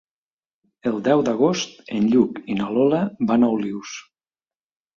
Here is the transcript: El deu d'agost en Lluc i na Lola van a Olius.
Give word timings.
El 0.91 0.95
deu 1.07 1.21
d'agost 1.27 1.93
en 1.99 2.09
Lluc 2.15 2.41
i 2.55 2.57
na 2.63 2.73
Lola 2.79 3.05
van 3.33 3.49
a 3.49 3.53
Olius. 3.61 3.95